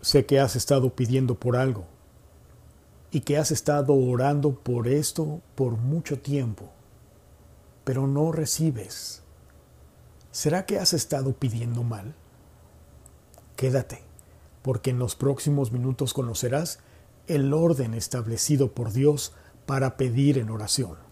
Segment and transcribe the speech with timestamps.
[0.00, 1.84] Sé que has estado pidiendo por algo
[3.10, 6.70] y que has estado orando por esto por mucho tiempo,
[7.84, 9.22] pero no recibes.
[10.30, 12.14] ¿Será que has estado pidiendo mal?
[13.56, 14.02] Quédate,
[14.62, 16.78] porque en los próximos minutos conocerás
[17.26, 19.34] el orden establecido por Dios
[19.66, 21.09] para pedir en oración.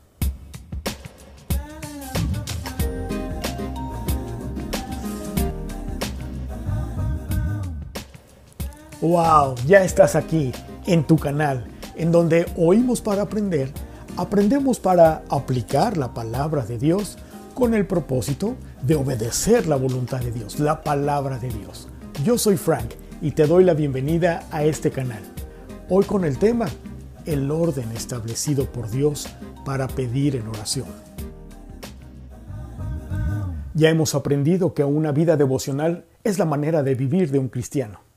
[9.00, 9.54] ¡Wow!
[9.64, 10.50] Ya estás aquí,
[10.84, 13.70] en tu canal, en donde oímos para aprender,
[14.16, 17.16] aprendemos para aplicar la palabra de Dios
[17.54, 21.86] con el propósito de obedecer la voluntad de Dios, la palabra de Dios.
[22.24, 22.90] Yo soy Frank
[23.22, 25.22] y te doy la bienvenida a este canal.
[25.88, 26.66] Hoy con el tema,
[27.24, 29.28] el orden establecido por Dios
[29.64, 30.88] para pedir en oración.
[33.74, 38.07] Ya hemos aprendido que una vida devocional es la manera de vivir de un cristiano.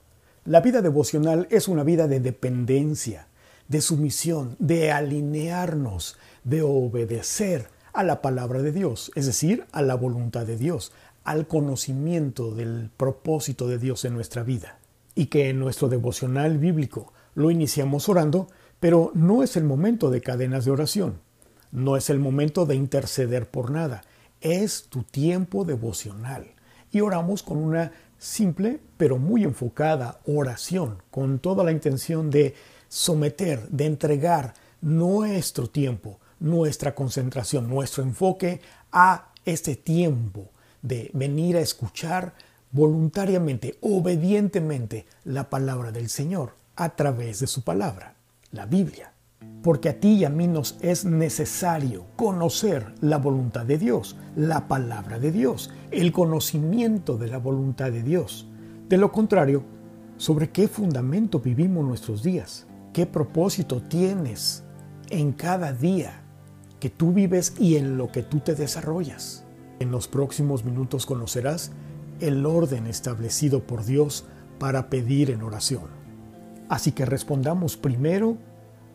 [0.44, 3.28] La vida devocional es una vida de dependencia,
[3.68, 9.94] de sumisión, de alinearnos, de obedecer a la palabra de Dios, es decir, a la
[9.94, 10.94] voluntad de Dios,
[11.24, 14.80] al conocimiento del propósito de Dios en nuestra vida.
[15.14, 18.48] Y que en nuestro devocional bíblico lo iniciamos orando,
[18.80, 21.20] pero no es el momento de cadenas de oración,
[21.72, 24.02] no es el momento de interceder por nada,
[24.42, 26.48] es tu tiempo devocional.
[26.92, 27.92] Y oramos con una
[28.22, 32.54] simple pero muy enfocada oración, con toda la intención de
[32.88, 38.62] someter, de entregar nuestro tiempo, nuestra concentración, nuestro enfoque
[38.92, 40.52] a este tiempo
[40.84, 42.34] de venir a escuchar
[42.72, 48.14] voluntariamente, obedientemente la palabra del Señor a través de su palabra,
[48.52, 49.12] la Biblia
[49.62, 54.68] porque a ti y a mí nos es necesario conocer la voluntad de Dios, la
[54.68, 58.48] palabra de Dios, el conocimiento de la voluntad de Dios.
[58.90, 59.64] De lo contrario,
[60.18, 62.66] ¿sobre qué fundamento vivimos nuestros días?
[62.92, 64.64] ¿Qué propósito tienes
[65.10, 66.24] en cada día
[66.80, 69.46] que tú vives y en lo que tú te desarrollas?
[69.80, 71.72] En los próximos minutos conocerás
[72.20, 74.26] el orden establecido por Dios
[74.60, 76.02] para pedir en oración.
[76.70, 78.38] Así que respondamos primero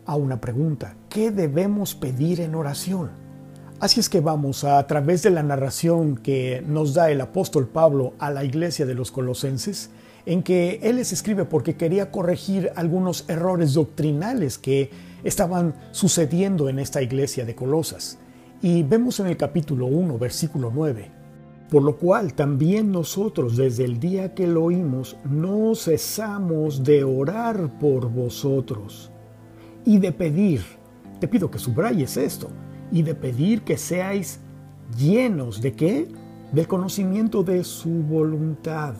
[0.07, 0.95] a una pregunta.
[1.09, 3.11] ¿Qué debemos pedir en oración?
[3.79, 8.13] Así es que vamos a, través de la narración que nos da el apóstol Pablo
[8.17, 9.91] a la iglesia de los colosenses,
[10.25, 14.89] en que él les escribe porque quería corregir algunos errores doctrinales que
[15.23, 18.17] estaban sucediendo en esta iglesia de Colosas.
[18.61, 21.11] Y vemos en el capítulo 1, versículo 9,
[21.69, 27.77] por lo cual también nosotros desde el día que lo oímos no cesamos de orar
[27.77, 29.11] por vosotros
[29.85, 30.61] y de pedir,
[31.19, 32.49] te pido que subrayes esto,
[32.91, 34.39] y de pedir que seáis
[34.97, 36.07] llenos de qué?
[36.51, 38.95] Del conocimiento de su voluntad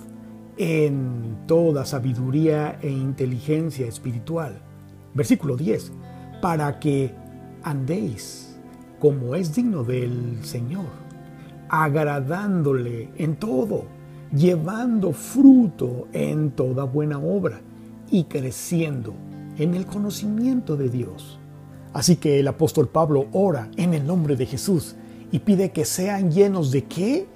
[0.57, 4.59] en toda sabiduría e inteligencia espiritual.
[5.13, 5.91] Versículo 10.
[6.41, 7.13] Para que
[7.63, 8.59] andéis
[8.99, 10.87] como es digno del Señor,
[11.69, 13.85] agradándole en todo,
[14.35, 17.61] llevando fruto en toda buena obra
[18.09, 19.13] y creciendo
[19.57, 21.39] en el conocimiento de Dios.
[21.93, 24.95] Así que el apóstol Pablo ora en el nombre de Jesús
[25.31, 27.27] y pide que sean llenos de qué?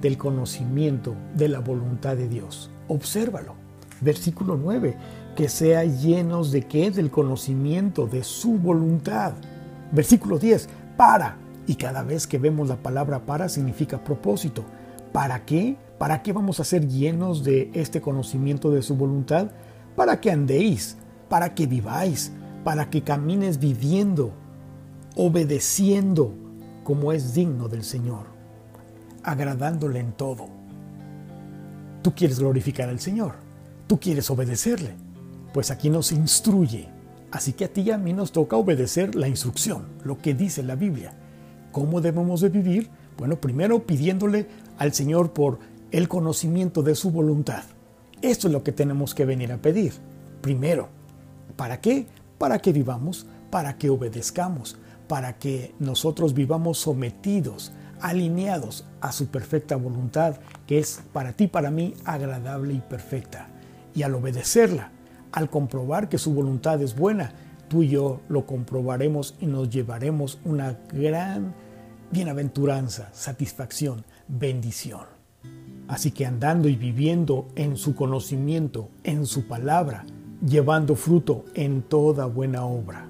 [0.00, 2.70] Del conocimiento de la voluntad de Dios.
[2.88, 3.54] Obsérvalo.
[4.00, 4.96] Versículo 9.
[5.36, 6.90] Que sean llenos de qué?
[6.90, 9.34] Del conocimiento de su voluntad.
[9.92, 10.68] Versículo 10.
[10.96, 11.36] Para.
[11.66, 14.64] Y cada vez que vemos la palabra para significa propósito.
[15.12, 15.76] ¿Para qué?
[15.98, 19.50] ¿Para qué vamos a ser llenos de este conocimiento de su voluntad?
[19.94, 20.96] Para que andéis
[21.30, 22.32] para que viváis,
[22.64, 24.32] para que camines viviendo,
[25.16, 26.34] obedeciendo
[26.82, 28.26] como es digno del Señor,
[29.22, 30.48] agradándole en todo.
[32.02, 33.34] Tú quieres glorificar al Señor,
[33.86, 34.96] tú quieres obedecerle,
[35.54, 36.88] pues aquí nos instruye.
[37.30, 40.64] Así que a ti y a mí nos toca obedecer la instrucción, lo que dice
[40.64, 41.12] la Biblia.
[41.70, 42.90] ¿Cómo debemos de vivir?
[43.16, 44.48] Bueno, primero pidiéndole
[44.78, 45.60] al Señor por
[45.92, 47.62] el conocimiento de su voluntad.
[48.20, 49.92] Esto es lo que tenemos que venir a pedir.
[50.40, 50.88] Primero,
[51.60, 52.06] ¿Para qué?
[52.38, 57.70] Para que vivamos, para que obedezcamos, para que nosotros vivamos sometidos,
[58.00, 60.36] alineados a su perfecta voluntad,
[60.66, 63.50] que es para ti, para mí, agradable y perfecta.
[63.94, 64.90] Y al obedecerla,
[65.32, 67.34] al comprobar que su voluntad es buena,
[67.68, 71.54] tú y yo lo comprobaremos y nos llevaremos una gran
[72.10, 75.02] bienaventuranza, satisfacción, bendición.
[75.88, 80.06] Así que andando y viviendo en su conocimiento, en su palabra,
[80.46, 83.06] llevando fruto en toda buena obra,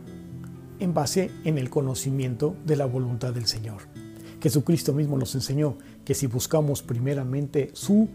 [0.79, 3.82] en base en el conocimiento de la voluntad del Señor.
[4.43, 8.09] Jesucristo mismo nos enseñó que si buscamos primeramente su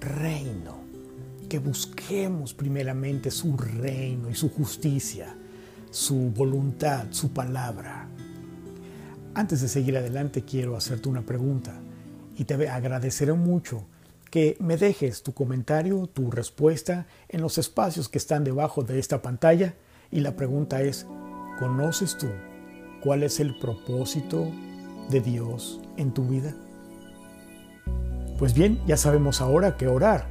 [0.00, 0.80] reino,
[1.48, 5.36] que busquemos primeramente su reino y su justicia,
[5.90, 8.08] su voluntad, su palabra.
[9.34, 11.74] Antes de seguir adelante quiero hacerte una pregunta
[12.38, 13.84] y te agradeceré mucho
[14.32, 19.20] que me dejes tu comentario, tu respuesta en los espacios que están debajo de esta
[19.20, 19.74] pantalla
[20.10, 21.06] y la pregunta es,
[21.58, 22.28] ¿conoces tú
[23.02, 24.50] cuál es el propósito
[25.10, 26.56] de Dios en tu vida?
[28.38, 30.28] Pues bien, ya sabemos ahora que orar.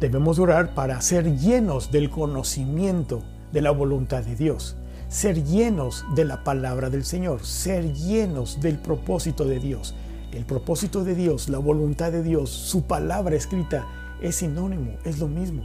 [0.00, 3.24] Debemos orar para ser llenos del conocimiento
[3.54, 4.76] de la voluntad de Dios,
[5.08, 9.94] ser llenos de la palabra del Señor, ser llenos del propósito de Dios.
[10.34, 13.86] El propósito de Dios, la voluntad de Dios, su palabra escrita
[14.20, 15.62] es sinónimo, es lo mismo.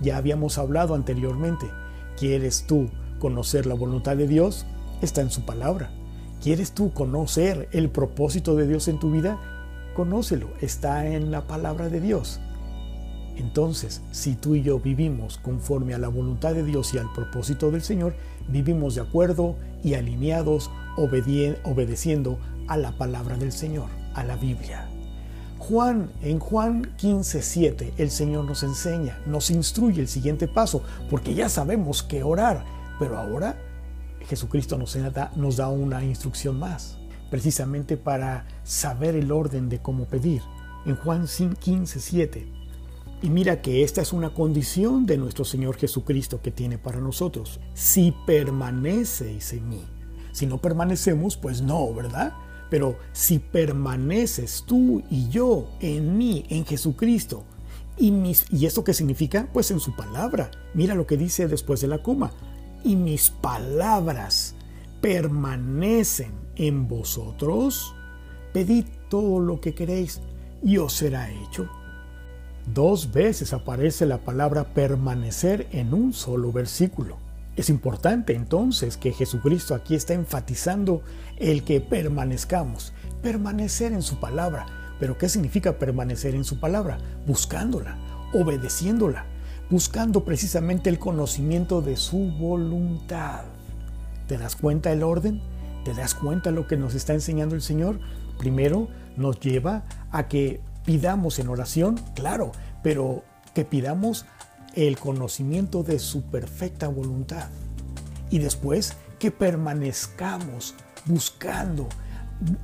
[0.00, 1.66] Ya habíamos hablado anteriormente.
[2.16, 2.88] ¿Quieres tú
[3.18, 4.64] conocer la voluntad de Dios?
[5.00, 5.90] Está en su palabra.
[6.40, 9.40] ¿Quieres tú conocer el propósito de Dios en tu vida?
[9.96, 12.38] Conócelo, está en la palabra de Dios.
[13.34, 17.72] Entonces, si tú y yo vivimos conforme a la voluntad de Dios y al propósito
[17.72, 18.14] del Señor,
[18.46, 24.88] vivimos de acuerdo y alineados, obedeciendo a la palabra del Señor a la Biblia.
[25.58, 31.48] Juan, en Juan 15:7, el Señor nos enseña, nos instruye el siguiente paso, porque ya
[31.48, 32.64] sabemos qué orar,
[32.98, 33.56] pero ahora
[34.26, 36.98] Jesucristo nos da, nos da una instrucción más,
[37.30, 40.42] precisamente para saber el orden de cómo pedir.
[40.84, 42.44] En Juan 15:7.
[43.22, 47.60] Y mira que esta es una condición de nuestro Señor Jesucristo que tiene para nosotros.
[47.72, 49.84] Si permaneceis en mí.
[50.32, 52.32] Si no permanecemos, pues no, ¿verdad?
[52.72, 57.44] Pero si permaneces tú y yo en mí, en Jesucristo,
[57.98, 59.46] y, mis, ¿y esto qué significa?
[59.52, 60.50] Pues en su palabra.
[60.72, 62.32] Mira lo que dice después de la coma.
[62.82, 64.54] Y mis palabras
[65.02, 67.94] permanecen en vosotros,
[68.54, 70.22] pedid todo lo que queréis
[70.62, 71.68] y os será hecho.
[72.72, 77.18] Dos veces aparece la palabra permanecer en un solo versículo.
[77.54, 81.02] Es importante entonces que Jesucristo aquí está enfatizando
[81.36, 84.66] el que permanezcamos, permanecer en su palabra.
[84.98, 86.98] Pero ¿qué significa permanecer en su palabra?
[87.26, 87.98] Buscándola,
[88.32, 89.26] obedeciéndola,
[89.68, 93.42] buscando precisamente el conocimiento de su voluntad.
[94.28, 95.42] ¿Te das cuenta el orden?
[95.84, 98.00] ¿Te das cuenta lo que nos está enseñando el Señor?
[98.38, 102.52] Primero nos lleva a que pidamos en oración, claro,
[102.82, 104.24] pero que pidamos
[104.74, 107.48] el conocimiento de su perfecta voluntad.
[108.30, 110.74] Y después que permanezcamos
[111.04, 111.88] buscando,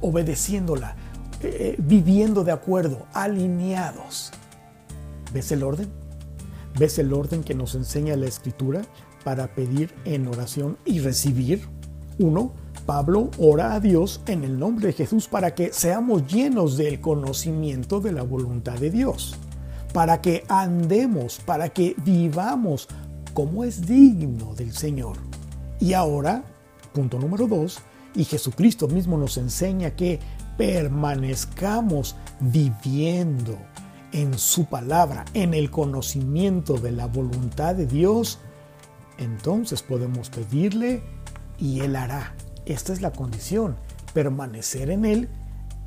[0.01, 0.97] obedeciéndola,
[1.43, 4.33] eh, viviendo de acuerdo, alineados.
[5.33, 5.89] ¿Ves el orden?
[6.79, 8.83] ¿Ves el orden que nos enseña la escritura
[9.25, 11.67] para pedir en oración y recibir?
[12.19, 12.53] Uno,
[12.87, 18.01] Pablo ora a Dios en el nombre de Jesús para que seamos llenos del conocimiento
[18.01, 19.37] de la voluntad de Dios
[19.99, 22.87] para que andemos, para que vivamos
[23.35, 25.17] como es digno del Señor.
[25.81, 26.45] Y ahora,
[26.93, 27.81] punto número dos,
[28.15, 30.21] y Jesucristo mismo nos enseña que
[30.57, 33.59] permanezcamos viviendo
[34.13, 38.39] en su palabra, en el conocimiento de la voluntad de Dios,
[39.19, 41.03] entonces podemos pedirle
[41.59, 42.37] y Él hará.
[42.67, 43.75] Esta es la condición,
[44.15, 45.29] permanecer en Él,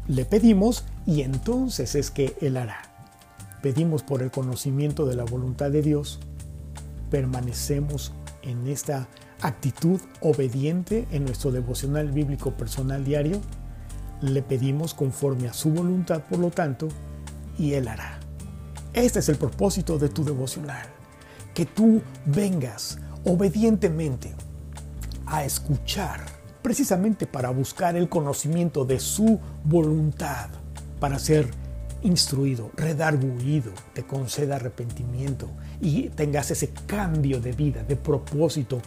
[0.10, 2.91] le pedimos y entonces es que Él hará
[3.62, 6.20] pedimos por el conocimiento de la voluntad de Dios,
[7.10, 9.08] permanecemos en esta
[9.42, 13.42] actitud obediente en nuestro devocional bíblico personal diario,
[14.22, 16.88] le pedimos conforme a su voluntad, por lo tanto,
[17.58, 18.20] y Él hará.
[18.94, 20.88] Este es el propósito de tu devocional,
[21.54, 24.34] que tú vengas obedientemente
[25.26, 26.26] a escuchar,
[26.62, 30.50] precisamente para buscar el conocimiento de su voluntad,
[31.00, 31.50] para ser
[32.04, 38.82] instruido, redarguido, te conceda arrepentimiento y tengas ese cambio de vida, de propósito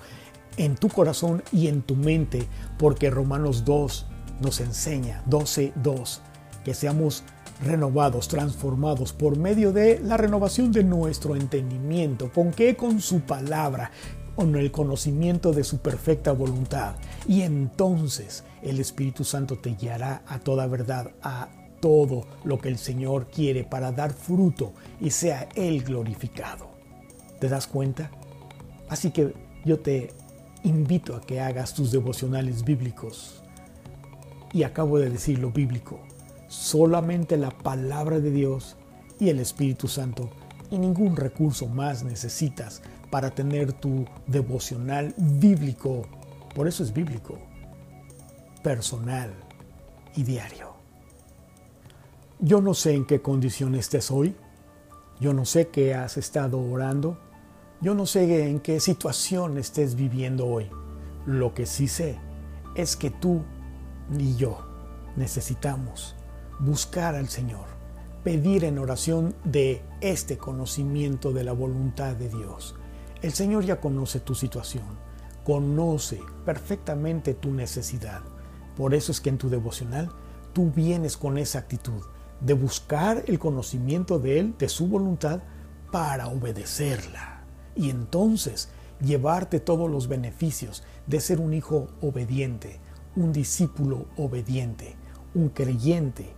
[0.56, 2.46] en tu corazón y en tu mente,
[2.78, 4.06] porque Romanos 2
[4.40, 6.20] nos enseña, 12.2,
[6.64, 7.24] que seamos
[7.64, 12.30] renovados, transformados por medio de la renovación de nuestro entendimiento.
[12.32, 12.76] ¿Con qué?
[12.76, 13.90] Con su palabra,
[14.34, 16.96] con el conocimiento de su perfecta voluntad.
[17.28, 21.48] Y entonces el Espíritu Santo te guiará a toda verdad, a
[21.84, 24.72] todo lo que el Señor quiere para dar fruto
[25.02, 26.70] y sea Él glorificado.
[27.38, 28.10] ¿Te das cuenta?
[28.88, 29.34] Así que
[29.66, 30.10] yo te
[30.62, 33.42] invito a que hagas tus devocionales bíblicos.
[34.54, 36.00] Y acabo de decir lo bíblico.
[36.48, 38.76] Solamente la palabra de Dios
[39.20, 40.30] y el Espíritu Santo
[40.70, 46.06] y ningún recurso más necesitas para tener tu devocional bíblico.
[46.54, 47.36] Por eso es bíblico,
[48.62, 49.34] personal
[50.16, 50.63] y diario.
[52.40, 54.34] Yo no sé en qué condición estés hoy.
[55.20, 57.16] Yo no sé qué has estado orando.
[57.80, 60.68] Yo no sé en qué situación estés viviendo hoy.
[61.26, 62.18] Lo que sí sé
[62.74, 63.42] es que tú
[64.10, 64.66] ni yo
[65.16, 66.16] necesitamos
[66.58, 67.66] buscar al Señor,
[68.24, 72.74] pedir en oración de este conocimiento de la voluntad de Dios.
[73.22, 74.84] El Señor ya conoce tu situación,
[75.44, 78.22] conoce perfectamente tu necesidad.
[78.76, 80.10] Por eso es que en tu devocional
[80.52, 82.02] tú vienes con esa actitud
[82.44, 85.40] de buscar el conocimiento de Él, de su voluntad,
[85.90, 87.44] para obedecerla.
[87.74, 88.68] Y entonces
[89.00, 92.80] llevarte todos los beneficios de ser un hijo obediente,
[93.16, 94.96] un discípulo obediente,
[95.34, 96.34] un creyente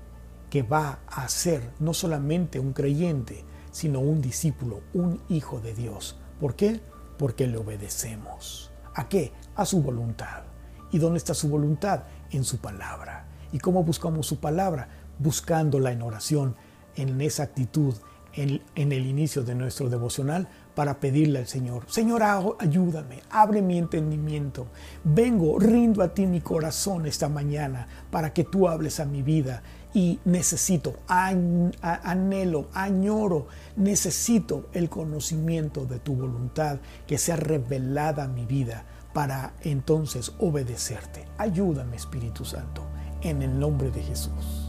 [0.49, 6.19] que va a ser no solamente un creyente, sino un discípulo, un hijo de Dios.
[6.41, 6.81] ¿Por qué?
[7.19, 8.71] Porque le obedecemos.
[8.95, 9.33] ¿A qué?
[9.57, 10.45] A su voluntad.
[10.93, 12.05] ¿Y dónde está su voluntad?
[12.31, 13.27] En su palabra.
[13.53, 14.89] ¿Y cómo buscamos su palabra?
[15.19, 16.57] Buscándola en oración,
[16.97, 17.95] en esa actitud,
[18.37, 22.23] en, el inicio de nuestro devocional, para pedirle al Señor, Señor,
[22.59, 24.67] ayúdame, abre mi entendimiento.
[25.05, 29.63] Vengo, rindo a ti mi corazón esta mañana para que tú hables a mi vida.
[29.95, 33.47] Y necesito, anhelo, añoro,
[33.77, 41.25] necesito el conocimiento de tu voluntad que sea revelada a mi vida para entonces obedecerte.
[41.39, 42.83] Ayúdame, Espíritu Santo,
[43.23, 44.66] en el nombre de Jesús.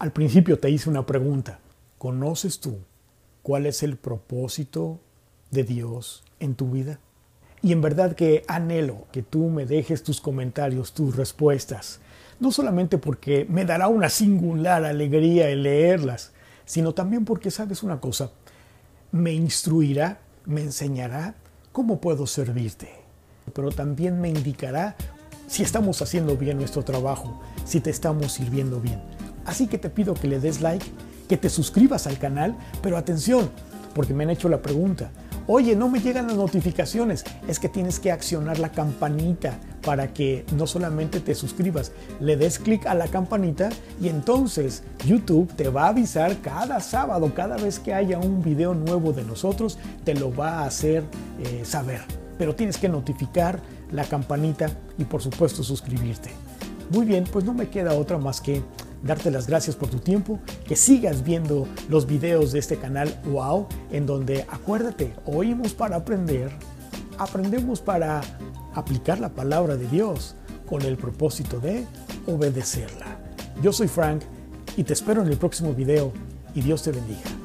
[0.00, 1.60] Al principio te hice una pregunta.
[1.98, 2.78] ¿Conoces tú
[3.42, 4.98] cuál es el propósito
[5.50, 6.98] de Dios en tu vida.
[7.62, 12.00] Y en verdad que anhelo que tú me dejes tus comentarios, tus respuestas,
[12.38, 16.32] no solamente porque me dará una singular alegría el leerlas,
[16.64, 18.30] sino también porque sabes una cosa,
[19.12, 21.34] me instruirá, me enseñará
[21.72, 22.88] cómo puedo servirte,
[23.52, 24.96] pero también me indicará
[25.46, 29.19] si estamos haciendo bien nuestro trabajo, si te estamos sirviendo bien.
[29.44, 30.86] Así que te pido que le des like
[31.30, 33.50] que te suscribas al canal, pero atención,
[33.94, 35.12] porque me han hecho la pregunta,
[35.46, 40.44] oye, no me llegan las notificaciones, es que tienes que accionar la campanita para que
[40.56, 43.68] no solamente te suscribas, le des clic a la campanita
[44.00, 48.74] y entonces YouTube te va a avisar cada sábado, cada vez que haya un video
[48.74, 51.04] nuevo de nosotros, te lo va a hacer
[51.44, 52.00] eh, saber.
[52.38, 53.60] Pero tienes que notificar
[53.92, 54.68] la campanita
[54.98, 56.30] y por supuesto suscribirte.
[56.90, 58.62] Muy bien, pues no me queda otra más que
[59.02, 63.66] darte las gracias por tu tiempo, que sigas viendo los videos de este canal Wow,
[63.90, 66.50] en donde acuérdate, oímos para aprender,
[67.18, 68.20] aprendemos para
[68.74, 70.36] aplicar la palabra de Dios
[70.68, 71.86] con el propósito de
[72.26, 73.18] obedecerla.
[73.62, 74.22] Yo soy Frank
[74.76, 76.12] y te espero en el próximo video
[76.54, 77.39] y Dios te bendiga.